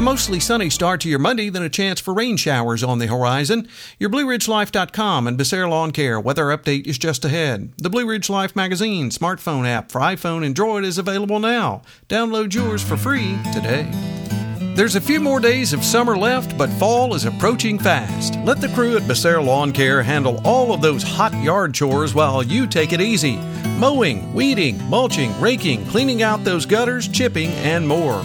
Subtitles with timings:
[0.00, 3.06] A mostly sunny start to your Monday, then a chance for rain showers on the
[3.06, 3.68] horizon.
[3.98, 7.74] Your BlueRidgeLife.com and Becerra Lawn Care weather update is just ahead.
[7.76, 11.82] The Blue Ridge Life magazine smartphone app for iPhone and Android is available now.
[12.08, 13.86] Download yours for free today.
[14.74, 18.36] There's a few more days of summer left, but fall is approaching fast.
[18.36, 22.42] Let the crew at Becerra Lawn Care handle all of those hot yard chores while
[22.42, 23.36] you take it easy.
[23.76, 28.24] Mowing, weeding, mulching, raking, cleaning out those gutters, chipping, and more.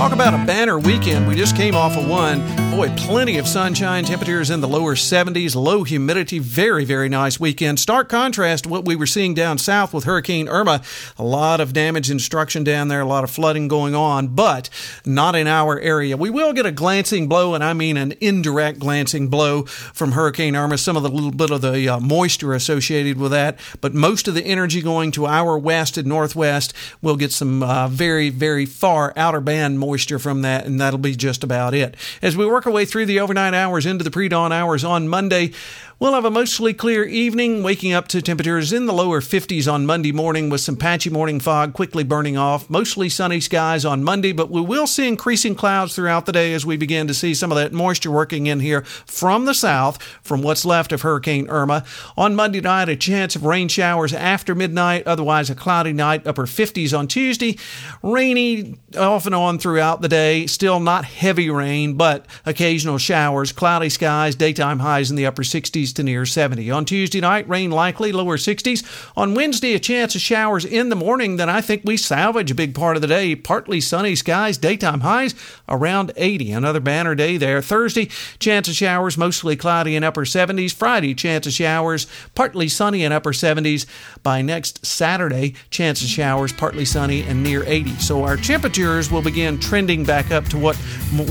[0.00, 1.28] Talk about a banner weekend.
[1.28, 2.40] We just came off of one.
[2.70, 7.78] Boy, plenty of sunshine, temperatures in the lower 70s, low humidity, very, very nice weekend.
[7.78, 10.80] Stark contrast to what we were seeing down south with Hurricane Irma.
[11.18, 14.70] A lot of damage destruction down there, a lot of flooding going on, but
[15.04, 16.16] not in our area.
[16.16, 20.56] We will get a glancing blow, and I mean an indirect glancing blow from Hurricane
[20.56, 24.28] Irma, some of the little bit of the uh, moisture associated with that, but most
[24.28, 26.72] of the energy going to our west and northwest.
[27.02, 31.14] We'll get some uh, very, very far outer band moisture from that, and that'll be
[31.14, 31.96] just about it.
[32.22, 35.08] As we work our way through the overnight hours into the pre dawn hours on
[35.08, 35.52] Monday,
[36.00, 39.84] We'll have a mostly clear evening, waking up to temperatures in the lower 50s on
[39.84, 42.70] Monday morning with some patchy morning fog quickly burning off.
[42.70, 46.64] Mostly sunny skies on Monday, but we will see increasing clouds throughout the day as
[46.64, 50.40] we begin to see some of that moisture working in here from the south, from
[50.40, 51.84] what's left of Hurricane Irma.
[52.16, 56.46] On Monday night, a chance of rain showers after midnight, otherwise a cloudy night, upper
[56.46, 57.58] 50s on Tuesday.
[58.02, 63.90] Rainy off and on throughout the day, still not heavy rain, but occasional showers, cloudy
[63.90, 66.70] skies, daytime highs in the upper 60s 60s to near 70.
[66.70, 68.84] On Tuesday night, rain likely, lower 60s.
[69.16, 71.36] On Wednesday, a chance of showers in the morning.
[71.36, 73.34] Then I think we salvage a big part of the day.
[73.34, 75.34] Partly sunny skies, daytime highs
[75.68, 76.52] around 80.
[76.52, 77.62] Another banner day there.
[77.62, 78.06] Thursday,
[78.38, 80.72] chance of showers, mostly cloudy in upper 70s.
[80.72, 83.86] Friday, chance of showers, partly sunny in upper 70s.
[84.22, 87.90] By next Saturday, chance of showers, partly sunny and near 80.
[87.98, 90.78] So our temperatures will begin trending back up to what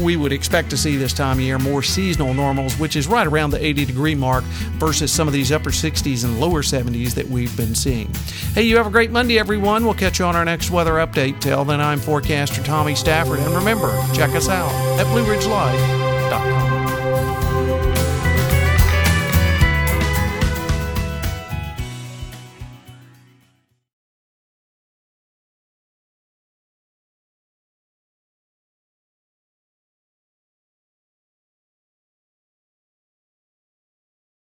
[0.01, 3.27] we would expect to see this time of year, more seasonal normals, which is right
[3.27, 4.43] around the 80 degree mark
[4.77, 8.13] versus some of these upper 60s and lower 70s that we've been seeing.
[8.53, 9.83] Hey, you have a great Monday, everyone.
[9.83, 11.39] We'll catch you on our next weather update.
[11.41, 16.68] Till then, I'm forecaster Tommy Stafford, and remember, check us out at Blue Ridge Life